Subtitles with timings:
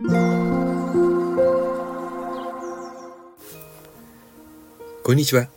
[0.00, 0.06] こ
[5.10, 5.48] んにちは。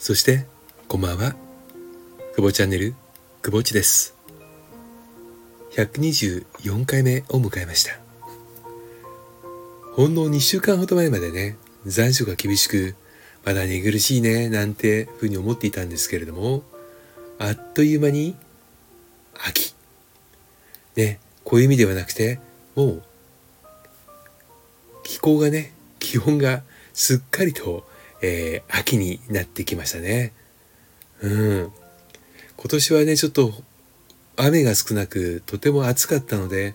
[0.00, 0.46] そして、
[0.88, 1.36] こんばんは。
[2.34, 2.96] くぼチャンネル、
[3.40, 4.16] くぼちです。
[5.76, 7.92] 124回目を迎えました。
[9.92, 11.56] ほんの2週間ほど前までね、
[11.86, 12.96] 残暑が厳しく、
[13.44, 16.64] まだ寝苦しいね、なんてふうに思っていたんですけれども、
[17.38, 18.34] あっという間に、
[19.34, 19.72] 秋。
[20.96, 22.40] ね、こういう意味ではなくて、
[22.74, 23.02] もう、
[25.04, 27.86] 気候がね、気温がすっかりと
[28.26, 30.32] えー、秋になってきましたね。
[31.20, 31.72] うん。
[32.56, 33.52] 今年はね、ちょっと
[34.38, 36.74] 雨が少なく、とても暑かったので、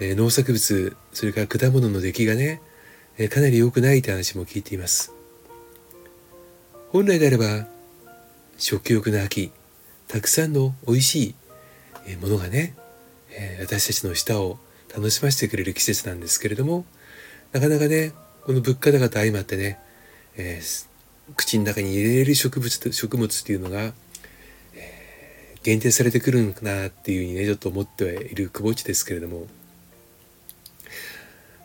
[0.00, 2.60] えー、農作物、それから果物の出来がね、
[3.16, 5.12] えー、かなり良くないって話も聞いています。
[6.90, 7.68] 本来であれば、
[8.58, 9.52] 食欲の秋、
[10.08, 11.34] たくさんの美味し
[12.08, 12.74] いものがね、
[13.30, 14.58] え私たちの舌を
[14.92, 16.84] 楽しませてくれる季節なんですけれども、
[17.52, 18.12] なかなかね、
[18.44, 19.78] この物価高と相まってね、
[20.36, 20.88] えー、
[21.36, 23.92] 口の中に入れれる植物植物っていうのが、
[24.74, 29.46] えー、限定されてくるのかなっていうふうにねちょっと思ってはいる久保地ですけれども。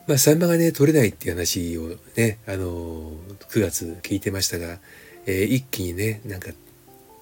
[0.08, 3.12] まあサンマがね取れないっていう話をねあの
[3.50, 4.80] 9月聞いてましたが、
[5.26, 6.52] えー、一気にねなんか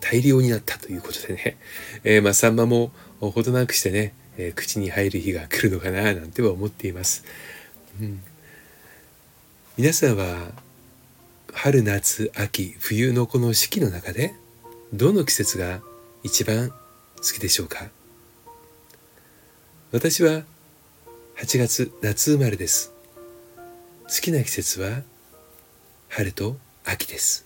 [0.01, 1.57] 大量になったということでね、
[2.03, 7.23] えー、まあサンマもほどなくしてね、え、口に入る日が来るのかななんては思っています。
[7.99, 8.21] うん、
[9.77, 10.53] 皆さんは
[11.53, 14.33] 春夏秋冬のこの四季の中で
[14.93, 15.81] どの季節が
[16.23, 16.75] 一番好
[17.21, 17.89] きでしょうか？
[19.91, 20.43] 私は
[21.39, 22.93] 8月夏生まれです。
[24.03, 25.01] 好きな季節は
[26.07, 27.45] 春と秋です。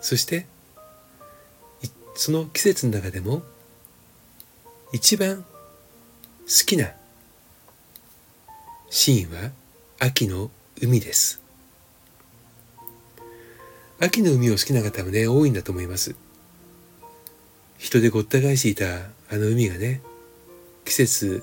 [0.00, 0.46] そして
[2.14, 3.42] その季節の中でも
[4.94, 6.92] 一番好きな
[8.88, 9.50] シーンは
[9.98, 11.40] 秋の海です
[14.00, 16.14] 秋の海を好きな方もね、多いんだと思います。
[17.78, 18.84] 人でごった返していた
[19.28, 20.00] あの海がね、
[20.84, 21.42] 季節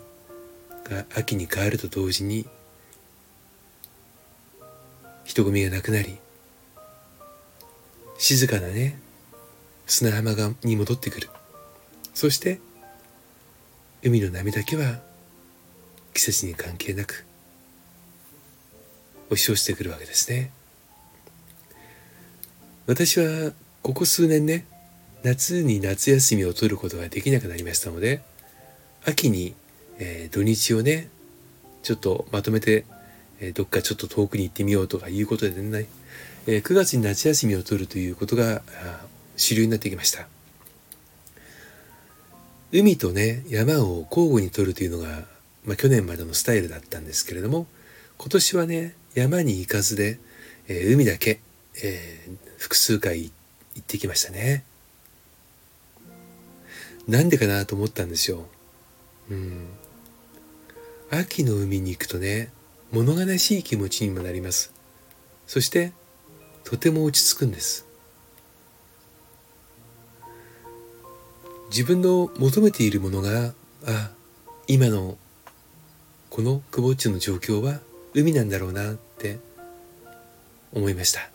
[0.86, 2.46] が秋に変わると同時に、
[5.26, 6.18] 人混みがなくなり、
[8.18, 8.98] 静かなね、
[9.86, 11.30] 砂浜がに戻ってくる。
[12.14, 12.62] そして、
[14.02, 15.02] 海の波だけは
[16.14, 17.26] 季節に関係なく
[19.30, 20.52] 押し寄せてくるわけですね。
[22.88, 24.66] 私はここ数年ね
[25.24, 28.22] 夏に夏休みを取ることができなくなりましたので
[29.06, 29.56] 秋に、
[29.98, 31.10] えー、土日をね
[31.82, 32.86] ちょっとまとめて、
[33.40, 35.88] えー、どっかちょっと遠くに行ってみようとかいうことでね、
[36.46, 38.62] えー、9月に夏休みを取るということが
[39.36, 40.28] 主流になってきました
[42.72, 45.24] 海とね山を交互に取るというのが、
[45.64, 47.68] まあ、去年までのスタイルだったんですけれども
[48.18, 50.20] 今年はね山に行かずで、
[50.68, 51.40] えー、海だけ、
[51.82, 53.32] えー、複数回行
[53.80, 54.64] ってきましたね。
[57.08, 58.46] なんでかなと思ったんですよ。
[59.32, 59.68] うん。
[61.10, 62.52] 秋の海に行くとね、
[62.92, 64.74] 物悲しい気持ちにもなります。
[65.48, 65.94] そして、
[66.64, 67.86] とても落ち着くんです。
[71.70, 73.54] 自分の求めているものが、
[73.86, 74.12] あ、
[74.68, 75.18] 今の
[76.30, 77.80] このくぼっちの状況は
[78.14, 79.40] 海なんだろうなって
[80.74, 81.30] 思いました。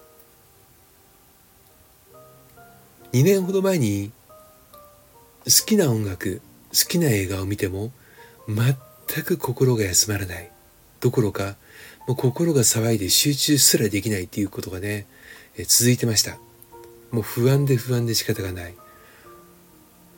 [3.13, 4.13] 2年ほど前に
[5.45, 6.41] 好きな音楽
[6.73, 7.91] 好きな映画を見ても
[8.47, 10.51] 全く心が休まらない。
[11.01, 11.57] どころか
[12.07, 15.07] もう心が騒いで集中すらできないっていうことがね
[15.57, 16.39] え続いてました。
[17.11, 18.75] もう不安で不安で仕方がない。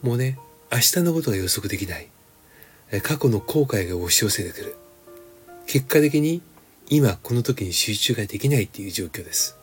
[0.03, 0.39] もうね
[0.71, 2.09] 明日のことが予測できない。
[3.03, 4.77] 過去の後悔が押し寄せてくる。
[5.67, 6.43] 結果的に
[6.94, 9.56] 今この時に集中ができないっていう状況です。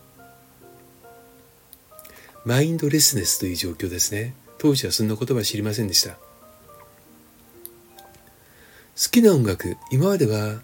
[2.44, 4.34] マインドレスネスという状況ですね。
[4.57, 6.13] 当時はそんな言葉は知りませんでした。
[6.13, 6.19] 好
[9.12, 10.64] きな音楽今までは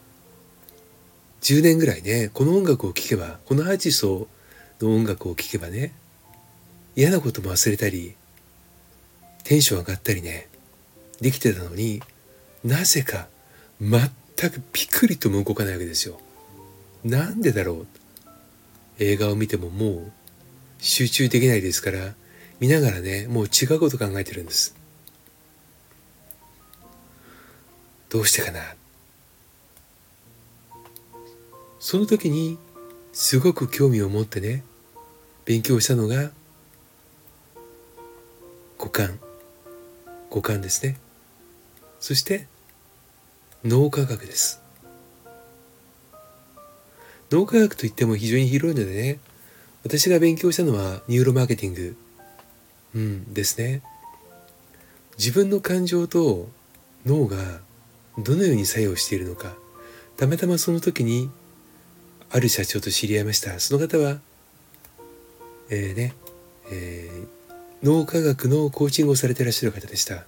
[1.41, 4.27] 10年ぐらいねこの音楽を聴けばこのアーティスト
[4.81, 5.93] の音楽を聴けばね
[6.95, 8.15] 嫌なことも忘れたり
[9.43, 10.47] テンション上がったりね
[11.21, 12.01] できてたのに
[12.63, 13.27] なぜか
[13.79, 14.01] 全
[14.49, 16.19] くピクリとも動かないわけですよ。
[17.05, 17.87] なんでだろう？
[18.97, 20.11] 映画を見てももう
[20.79, 22.15] 集中できないですから
[22.59, 24.75] 見ながらねもう違うこと考えてるんです。
[28.09, 28.59] どうしてかな？
[31.79, 32.57] その時に
[33.13, 34.63] すごく興味を持ってね
[35.45, 36.31] 勉強したのが
[38.79, 39.19] 五感。
[40.31, 40.97] 五感ですね。
[41.99, 42.47] そして
[43.63, 44.64] 脳科学です。
[47.31, 49.19] 脳科学といっても非常に広いのでね
[49.83, 51.95] 私が勉強したのはニューロマーケティング、
[52.95, 53.83] うん、ですね。
[55.17, 56.49] 自分の感情と
[57.05, 57.37] 脳が
[58.17, 59.53] どのように作用しているのか
[60.17, 61.29] たまたまその時に
[62.31, 63.59] ある社長と知り合いました。
[63.59, 64.19] その方は
[65.69, 66.13] えー、ね、
[66.71, 67.27] えー、
[67.83, 70.25] 脳科学のコーチングをされてらっしゃる方でした。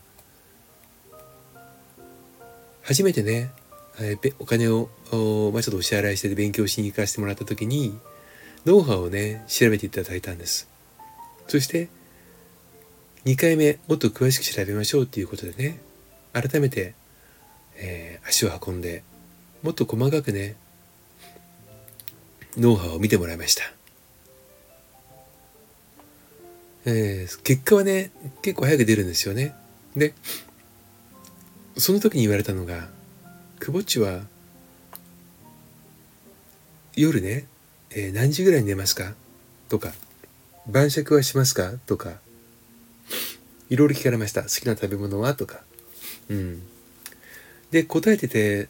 [2.84, 3.52] 初めてね
[4.40, 4.90] お金を、
[5.54, 7.98] まあ、ちょっとお支払いして勉強しに行かせてもらった時に
[8.66, 10.70] ノウハウをね調べていただいたんです。
[11.48, 11.90] そして
[13.26, 15.80] 2回目もっと詳しく調べましょうっていうことでね
[16.34, 16.94] 改めて、
[17.76, 19.04] えー、足を運んで
[19.64, 20.56] もっと細かくね
[22.56, 23.64] ノウハウを見てもらいました、
[26.86, 28.12] えー、結果はね
[28.42, 29.56] 結構早く出るんですよね。
[29.96, 30.14] で
[31.78, 32.90] その時に言われたのが
[33.72, 34.22] ぼっちは
[36.96, 37.46] 夜ね、
[37.92, 39.14] えー、何時ぐらいに寝ますか？
[39.70, 39.92] とか
[40.68, 41.74] 晩酌はしますか？
[41.86, 42.14] とか
[43.70, 44.44] いろいろ聞かれました。
[44.44, 45.34] 好きな食べ物は？
[45.34, 45.60] とか。
[46.30, 46.64] うん。
[47.72, 48.70] で答えてて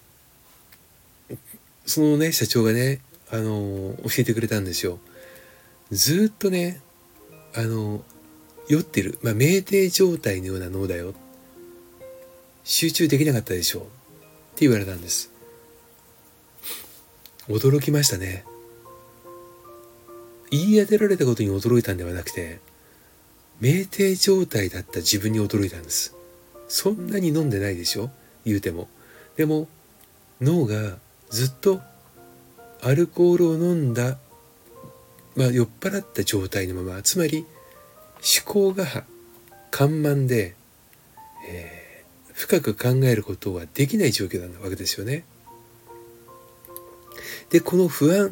[1.85, 2.99] そのね社長がね
[3.29, 4.99] あの教えてくれたんですよ。
[5.91, 6.81] ずっとね
[7.55, 8.01] あの
[8.67, 11.13] 酔ってる、まあ、酩酊状態のような脳だよ。
[12.63, 13.79] 集中できなかったでしょ。
[13.79, 13.83] う
[14.61, 15.31] 言われたんです。
[17.47, 18.43] 驚きましたね。
[20.49, 22.59] 言い当てられたことに驚いたんではなくて
[23.61, 26.15] 酩酊状態だった自分に驚いたんです。
[26.67, 28.09] そんなに飲んでないでしょ？
[28.45, 28.87] 言うても。
[29.35, 29.67] でも
[30.41, 30.97] 脳が
[31.29, 31.81] ずっと
[32.81, 34.17] アルコールを飲んだ、
[35.35, 37.45] まあ、酔っ払った状態のままつまり
[38.43, 38.85] 思考が
[39.71, 40.55] 緩慢で、
[41.49, 41.76] えー
[42.37, 45.25] 深く考えることはできない状況なわけですよね。
[47.49, 48.31] でこの不安っ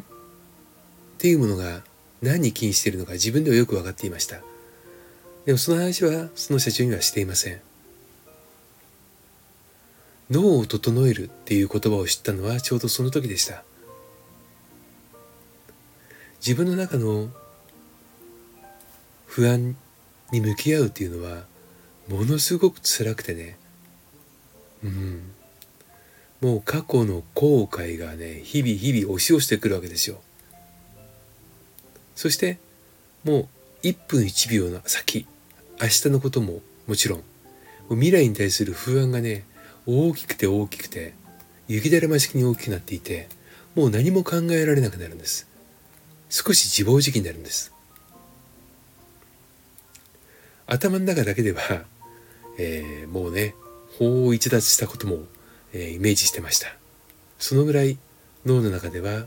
[1.18, 1.82] ていうものが
[2.22, 4.42] 何に起因しているのか自分ではよく分かっていました。
[5.44, 7.60] でもその話はその社長にはしていません。
[10.30, 13.64] 脳を整えるっていう言葉を知ったのはちょうどその時でした。
[16.38, 17.28] 自分の中の
[19.26, 19.74] 不安
[20.30, 21.42] に向き合うっていうのは
[22.08, 23.58] ものすごく辛くてね
[24.86, 30.20] うん、もう過去の後悔がね日々日々押し寄せてくるわけですよ。
[32.14, 32.58] そして
[33.24, 33.48] も
[33.82, 35.26] う1分1秒の先。
[35.80, 37.22] 明日のことももちろん。
[37.90, 39.44] 未来に対する不安がね
[39.86, 41.14] 大きくて大きくて
[41.68, 43.28] 雪だるま式に大きくなっていて
[43.74, 45.46] もう何も考えられなくなるんです。
[46.28, 47.72] 少し自暴自棄になるんです。
[50.66, 51.60] 頭の中だけでは、
[52.58, 53.54] えー、もうね
[53.98, 55.20] 法を逸脱したことも、
[55.72, 56.68] えー、イメージしてました。
[57.38, 57.98] そのぐらい
[58.44, 59.26] 脳の中では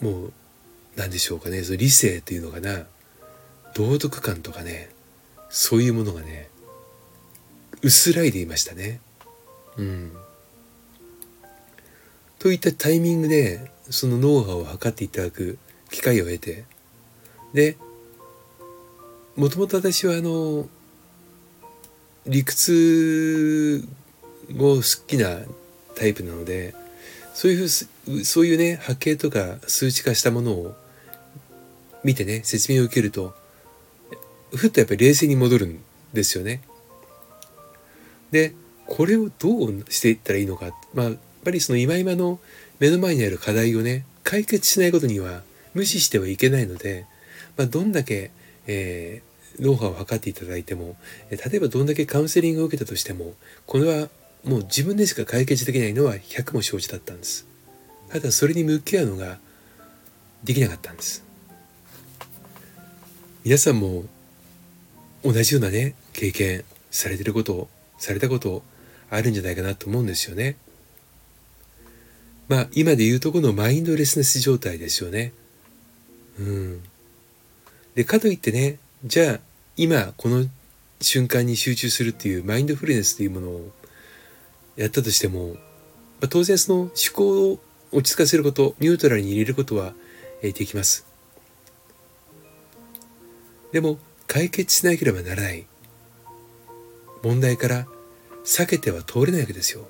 [0.00, 0.32] もう
[0.96, 1.62] 何でしょうかね。
[1.62, 2.86] その理性というのかな。
[3.74, 4.90] 道徳感とかね。
[5.48, 6.48] そういうものがね
[7.82, 9.00] 薄らいでいましたね。
[9.76, 10.12] うん。
[12.38, 15.58] といったタイミングでそのノウハウを測っていただく
[15.90, 16.64] 機会を得て。
[17.52, 17.76] で
[19.36, 20.68] もともと私はあの
[22.26, 23.88] 理屈
[24.50, 25.38] も好きな
[25.96, 26.74] タイプなので
[27.34, 27.64] そういうふ
[28.20, 30.74] うそういうね波形とか数値化したものを
[32.04, 33.34] 見てね説明を受けると
[34.54, 35.80] ふっとやっぱり冷静に戻るん
[36.12, 36.62] ですよね。
[38.32, 38.54] で
[38.86, 42.40] これをどうしていったらいいのかまあやっぱりその今今の
[42.78, 45.42] 目の前にある課題をね解決しないことには
[45.74, 47.06] 無視してはいけないので、
[47.56, 48.32] まあ、どんだけ、
[48.66, 49.22] え
[49.58, 50.96] ノウハウを測っていただいても
[51.30, 53.34] 例えばどんだけカウンセリングを受けたとしても
[53.66, 54.08] これは
[54.44, 57.46] もう自分でしか解決できないのは100も承知だったんです。
[58.08, 59.38] ただそれに向き合うのが
[60.42, 61.22] できなかったんです。
[63.44, 64.04] 皆さんも
[65.22, 68.62] 同じようなね経験されてることされたこと
[69.10, 70.56] あるんじゃないかなと思うんですよね。
[72.48, 75.32] まあ今で言うとこのマインドレスネス状態ですよね。
[76.38, 76.82] うん。
[77.94, 79.40] でかといってねじゃあ
[79.78, 80.44] 今この
[81.00, 83.70] 瞬間に集中するっていうマインドフルネスというものを
[84.76, 85.56] やったとしても、
[86.20, 87.58] ま、当然その思考を
[87.92, 89.94] 落ち着かせることニュートラルに入れることは、
[90.42, 91.06] できます。
[93.72, 95.66] でも解決しなければならない。
[97.22, 97.86] 問題から
[98.44, 99.88] 避けては通れないわけですよ。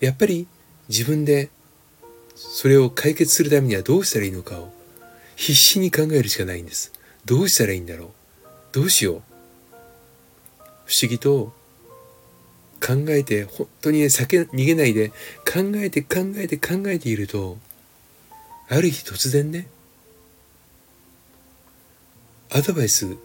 [0.00, 0.46] やっぱり
[0.88, 1.50] 自分で
[2.34, 4.72] それを解決するためにはどうしたらいいのかを
[5.36, 6.92] 必死に考えるしかないんです。
[7.24, 8.10] どうしたらいいんだろう？
[8.72, 9.22] どうしよう？
[10.86, 11.52] 不思議と
[12.84, 15.14] 考えて本当にね避逃げないで考
[15.76, 17.56] えて考えて考えていると
[18.68, 19.68] ある日突然ね
[22.50, 23.16] アドバイス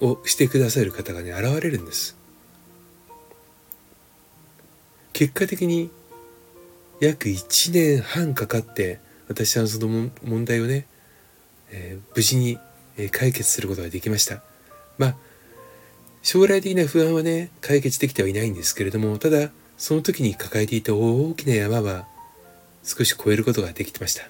[0.00, 2.16] をしてくださる方がね現れるんです。
[5.12, 5.90] 結果的に
[7.00, 10.86] 約1年半かかって私はその問題をね、
[11.70, 12.58] えー、無事に
[12.96, 14.42] え解決することができました。
[14.98, 15.16] まあ
[16.22, 22.06] 将来的な不安はね解決できてはいないんですけれどもただその時に抱えていた大きな山は
[22.82, 24.28] 少し越えることができてました。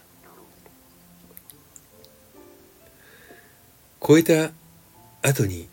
[4.03, 4.51] 越え
[5.23, 5.69] た後に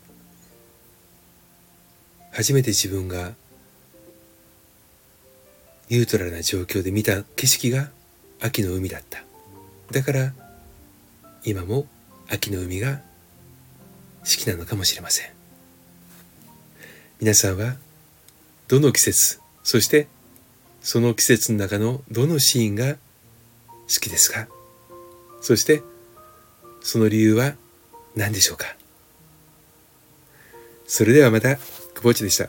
[2.32, 3.32] 初めて自分が
[5.88, 7.90] ニュートラルな状況で見た景色が
[8.40, 9.22] 秋の海だった。
[9.92, 10.32] だから
[11.44, 11.86] 今も
[12.28, 13.00] 秋の海が
[14.20, 15.30] 好きなのかもしれません。
[17.20, 17.76] 皆さんは
[18.68, 20.08] どの季節そして
[20.82, 22.98] その季節の中のどのシーンが好
[24.00, 24.48] きですか？
[25.40, 25.82] そして
[26.80, 27.54] その理由は
[28.16, 28.66] 何でしょうか？
[30.86, 32.48] それではまた久保地でした。